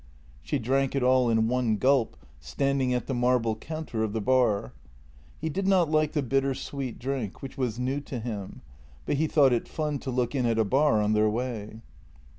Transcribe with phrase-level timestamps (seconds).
[0.41, 4.73] She drank it all in one gulp, standing at the marble counter of the bar.
[5.39, 8.63] He did not like the bitter sweet drink, which was new to him,
[9.05, 11.81] but he thought it fun to look in at a bar on their way.